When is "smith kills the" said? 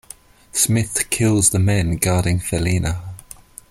0.51-1.59